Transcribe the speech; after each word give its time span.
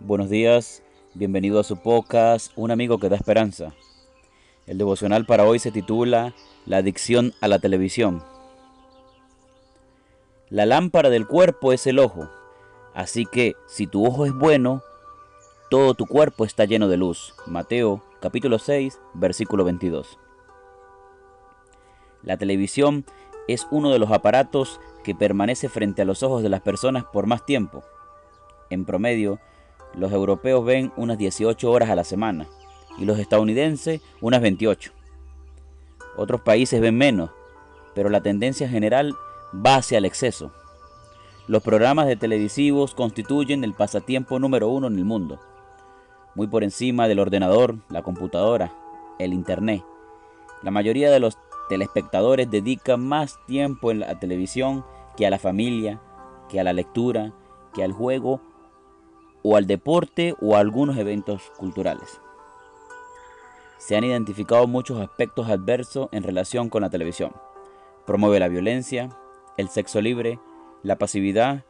Buenos 0.00 0.30
días, 0.30 0.82
bienvenido 1.14 1.60
a 1.60 1.64
su 1.64 1.76
podcast, 1.76 2.52
Un 2.56 2.70
amigo 2.70 2.98
que 2.98 3.08
da 3.08 3.16
esperanza. 3.16 3.74
El 4.66 4.78
devocional 4.78 5.26
para 5.26 5.44
hoy 5.44 5.58
se 5.58 5.70
titula 5.70 6.34
La 6.66 6.78
adicción 6.78 7.34
a 7.40 7.48
la 7.48 7.58
televisión. 7.58 8.22
La 10.50 10.66
lámpara 10.66 11.08
del 11.08 11.26
cuerpo 11.26 11.72
es 11.72 11.86
el 11.86 11.98
ojo, 11.98 12.28
así 12.94 13.26
que 13.26 13.54
si 13.66 13.86
tu 13.86 14.06
ojo 14.06 14.26
es 14.26 14.32
bueno, 14.32 14.82
todo 15.70 15.94
tu 15.94 16.06
cuerpo 16.06 16.44
está 16.44 16.64
lleno 16.64 16.88
de 16.88 16.96
luz. 16.96 17.34
Mateo 17.46 18.02
capítulo 18.20 18.58
6, 18.58 19.00
versículo 19.14 19.64
22. 19.64 20.18
La 22.22 22.36
televisión 22.36 23.04
es 23.48 23.66
uno 23.70 23.90
de 23.90 23.98
los 23.98 24.10
aparatos 24.10 24.80
que 25.02 25.14
permanece 25.14 25.68
frente 25.68 26.02
a 26.02 26.04
los 26.04 26.22
ojos 26.22 26.42
de 26.42 26.48
las 26.48 26.60
personas 26.60 27.04
por 27.04 27.26
más 27.26 27.44
tiempo. 27.44 27.82
En 28.72 28.86
promedio, 28.86 29.38
los 29.94 30.12
europeos 30.12 30.64
ven 30.64 30.94
unas 30.96 31.18
18 31.18 31.70
horas 31.70 31.90
a 31.90 31.94
la 31.94 32.04
semana 32.04 32.48
y 32.96 33.04
los 33.04 33.18
estadounidenses 33.18 34.00
unas 34.22 34.40
28. 34.40 34.92
Otros 36.16 36.40
países 36.40 36.80
ven 36.80 36.96
menos, 36.96 37.30
pero 37.94 38.08
la 38.08 38.22
tendencia 38.22 38.70
general 38.70 39.14
va 39.54 39.76
hacia 39.76 39.98
el 39.98 40.06
exceso. 40.06 40.52
Los 41.48 41.62
programas 41.62 42.06
de 42.06 42.16
televisivos 42.16 42.94
constituyen 42.94 43.62
el 43.62 43.74
pasatiempo 43.74 44.38
número 44.38 44.70
uno 44.70 44.86
en 44.86 44.96
el 44.96 45.04
mundo, 45.04 45.38
muy 46.34 46.46
por 46.46 46.64
encima 46.64 47.08
del 47.08 47.18
ordenador, 47.18 47.76
la 47.90 48.02
computadora, 48.02 48.72
el 49.18 49.34
Internet. 49.34 49.84
La 50.62 50.70
mayoría 50.70 51.10
de 51.10 51.20
los 51.20 51.36
telespectadores 51.68 52.50
dedican 52.50 53.06
más 53.06 53.38
tiempo 53.46 53.90
en 53.90 54.00
la 54.00 54.18
televisión 54.18 54.82
que 55.14 55.26
a 55.26 55.30
la 55.30 55.38
familia, 55.38 56.00
que 56.48 56.58
a 56.58 56.64
la 56.64 56.72
lectura, 56.72 57.34
que 57.74 57.84
al 57.84 57.92
juego 57.92 58.40
o 59.42 59.56
al 59.56 59.66
deporte 59.66 60.34
o 60.40 60.56
a 60.56 60.60
algunos 60.60 60.96
eventos 60.96 61.52
culturales. 61.56 62.20
Se 63.78 63.96
han 63.96 64.04
identificado 64.04 64.66
muchos 64.66 65.00
aspectos 65.00 65.48
adversos 65.48 66.08
en 66.12 66.22
relación 66.22 66.68
con 66.68 66.82
la 66.82 66.90
televisión. 66.90 67.32
Promueve 68.06 68.38
la 68.38 68.48
violencia, 68.48 69.10
el 69.56 69.68
sexo 69.68 70.00
libre, 70.00 70.38
la 70.82 70.96
pasividad 70.96 71.64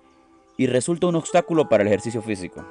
y 0.56 0.66
resulta 0.66 1.06
un 1.06 1.16
obstáculo 1.16 1.68
para 1.68 1.82
el 1.82 1.88
ejercicio 1.88 2.20
físico. 2.20 2.64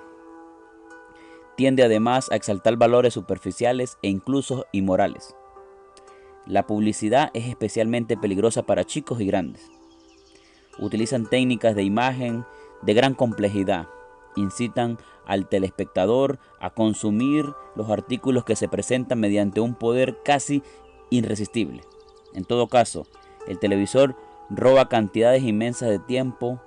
Tiende 1.57 1.83
además 1.83 2.31
a 2.31 2.35
exaltar 2.35 2.77
valores 2.77 3.13
superficiales 3.13 3.97
e 4.01 4.09
incluso 4.09 4.65
inmorales. 4.71 5.35
La 6.45 6.65
publicidad 6.65 7.29
es 7.33 7.47
especialmente 7.47 8.17
peligrosa 8.17 8.63
para 8.63 8.83
chicos 8.83 9.21
y 9.21 9.25
grandes. 9.25 9.69
Utilizan 10.79 11.27
técnicas 11.27 11.75
de 11.75 11.83
imagen 11.83 12.45
de 12.81 12.93
gran 12.93 13.13
complejidad 13.13 13.87
incitan 14.35 14.97
al 15.25 15.47
telespectador 15.47 16.39
a 16.59 16.71
consumir 16.71 17.53
los 17.75 17.89
artículos 17.89 18.43
que 18.43 18.55
se 18.55 18.67
presentan 18.67 19.19
mediante 19.19 19.61
un 19.61 19.75
poder 19.75 20.21
casi 20.23 20.63
irresistible. 21.09 21.81
En 22.33 22.45
todo 22.45 22.67
caso, 22.67 23.05
el 23.47 23.59
televisor 23.59 24.15
roba 24.49 24.89
cantidades 24.89 25.43
inmensas 25.43 25.89
de 25.89 25.99
tiempo 25.99 26.59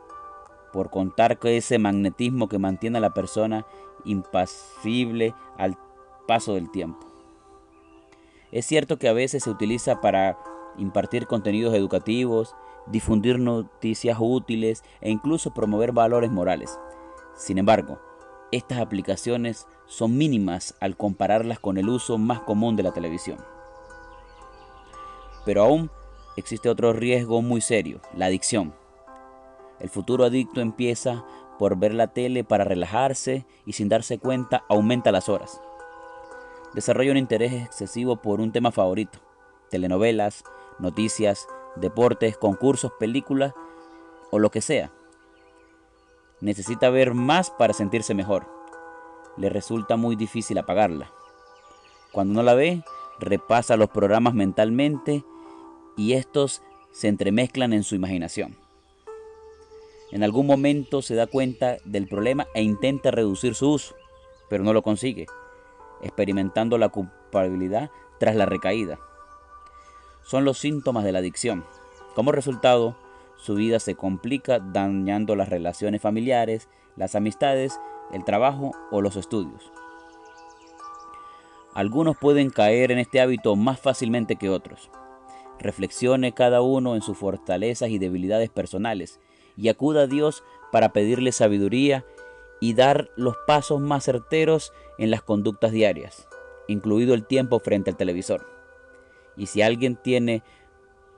por 0.73 0.91
contar 0.91 1.39
con 1.39 1.51
ese 1.51 1.79
magnetismo 1.79 2.49
que 2.49 2.59
mantiene 2.59 2.99
a 2.99 3.01
la 3.01 3.15
persona 3.15 3.67
impasible 4.05 5.35
al 5.57 5.79
paso 6.27 6.55
del 6.55 6.71
tiempo. 6.71 7.07
Es 8.51 8.67
cierto 8.67 8.99
que 8.99 9.09
a 9.09 9.13
veces 9.13 9.45
se 9.45 9.51
utiliza 9.51 10.01
para 10.01 10.39
impartir 10.77 11.27
contenidos 11.27 11.75
educativos, 11.75 12.55
difundir 12.87 13.39
noticias 13.39 14.19
útiles 14.21 14.83
e 15.01 15.11
incluso 15.11 15.55
promover 15.55 15.93
valores 15.93 16.31
morales. 16.31 16.79
Sin 17.37 17.59
embargo, 17.59 18.01
estas 18.53 18.79
aplicaciones 18.79 19.67
son 19.87 20.17
mínimas 20.17 20.77
al 20.81 20.97
compararlas 20.97 21.59
con 21.59 21.79
el 21.79 21.89
uso 21.89 22.19
más 22.19 22.41
común 22.41 22.77
de 22.77 22.85
la 22.85 22.93
televisión. 22.93 23.39
Pero 25.45 25.65
aún 25.65 25.91
existe 26.37 26.69
otro 26.69 26.93
riesgo 26.93 27.43
muy 27.43 27.61
serio, 27.61 28.01
la 28.15 28.27
adicción. 28.27 28.75
El 29.81 29.91
futuro 29.91 30.25
adicto 30.25 30.61
empieza 30.61 31.25
por 31.59 31.77
ver 31.77 31.95
la 31.95 32.09
tele 32.09 32.45
para 32.45 32.65
relajarse 32.65 33.45
y 33.67 33.73
sin 33.73 33.89
darse 33.89 34.19
cuenta 34.19 34.65
aumenta 34.69 35.13
las 35.13 35.29
horas. 35.29 35.61
Desarrolla 36.75 37.13
un 37.13 37.19
interés 37.19 37.53
excesivo 37.53 38.17
por 38.17 38.41
un 38.41 38.53
tema 38.53 38.71
favorito, 38.71 39.19
telenovelas, 39.71 40.45
noticias, 40.79 41.47
deportes, 41.77 42.37
concursos, 42.37 42.93
películas 42.99 43.53
o 44.31 44.39
lo 44.39 44.51
que 44.51 44.61
sea 44.61 44.93
necesita 46.45 46.91
ver 46.91 47.15
más 47.15 47.51
para 47.51 47.73
sentirse 47.73 48.15
mejor. 48.15 48.47
Le 49.39 49.49
resulta 49.49 49.97
muy 49.97 50.15
difícil 50.15 50.59
apagarla. 50.59 51.11
Cuando 52.13 52.35
no 52.35 52.43
la 52.43 52.53
ve, 52.55 52.85
repasa 53.19 53.79
los 53.79 53.89
programas 53.89 54.35
mentalmente 54.35 55.25
y 55.97 56.13
estos 56.13 56.63
se 56.93 57.09
entremezclan 57.09 57.73
en 57.73 57.83
su 57.83 57.95
imaginación. 57.95 58.57
En 60.13 60.23
algún 60.23 60.47
momento 60.47 61.01
se 61.01 61.15
da 61.15 61.27
cuenta 61.27 61.79
del 61.87 62.07
problema 62.07 62.47
e 62.55 62.63
intenta 62.63 63.11
reducir 63.11 63.55
su 63.55 63.71
uso, 63.71 63.97
pero 64.51 64.63
no 64.63 64.75
lo 64.75 64.83
consigue, 64.83 65.27
experimentando 66.03 66.77
la 66.77 66.91
culpabilidad 66.91 67.91
tras 68.21 68.37
la 68.37 68.45
recaída. 68.45 68.99
Son 70.23 70.45
los 70.45 70.59
síntomas 70.59 71.05
de 71.05 71.13
la 71.13 71.21
adicción. 71.21 71.65
Como 72.15 72.33
resultado, 72.33 72.97
su 73.45 73.57
vida 73.57 73.79
se 73.79 73.95
complica 73.95 74.59
dañando 74.59 75.37
las 75.37 75.51
relaciones 75.51 76.01
familiares, 76.01 76.71
las 76.97 77.15
amistades, 77.15 77.79
el 78.11 78.25
trabajo 78.25 78.71
o 78.91 79.03
los 79.03 79.17
estudios. 79.17 79.71
Algunos 81.75 82.17
pueden 82.17 82.49
caer 82.49 82.91
en 82.91 82.99
este 82.99 83.21
hábito 83.21 83.55
más 83.55 83.79
fácilmente 83.79 84.37
que 84.37 84.49
otros. 84.49 84.91
Reflexione 85.59 86.33
cada 86.33 86.63
uno 86.63 86.95
en 86.95 87.03
sus 87.03 87.19
fortalezas 87.19 87.91
y 87.91 87.99
debilidades 87.99 88.49
personales 88.49 89.21
y 89.59 89.69
acuda 89.69 90.05
a 90.05 90.07
Dios 90.07 90.43
para 90.73 90.95
pedirle 90.95 91.31
sabiduría 91.31 92.03
y 92.61 92.73
dar 92.73 93.11
los 93.15 93.37
pasos 93.47 93.79
más 93.79 94.05
certeros 94.05 94.73
en 94.97 95.11
las 95.11 95.23
conductas 95.23 95.71
diarias, 95.71 96.29
incluido 96.67 97.13
el 97.13 97.27
tiempo 97.27 97.59
frente 97.59 97.91
al 97.91 97.99
televisor. 97.99 98.47
Y 99.37 99.47
si 99.47 99.61
alguien 99.61 99.97
tiene 99.97 100.43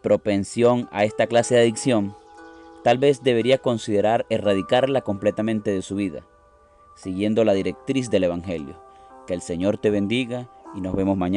propensión 0.07 0.89
a 0.93 1.03
esta 1.03 1.27
clase 1.27 1.57
de 1.57 1.63
adicción, 1.63 2.15
tal 2.85 2.97
vez 2.97 3.25
debería 3.25 3.59
considerar 3.59 4.25
erradicarla 4.31 5.01
completamente 5.01 5.73
de 5.73 5.83
su 5.83 5.97
vida, 5.97 6.23
siguiendo 6.95 7.43
la 7.43 7.55
directriz 7.55 8.09
del 8.09 8.23
Evangelio. 8.23 8.81
Que 9.27 9.35
el 9.35 9.43
Señor 9.43 9.79
te 9.79 9.91
bendiga 9.91 10.49
y 10.77 10.81
nos 10.81 10.95
vemos 10.95 11.17
mañana. 11.17 11.35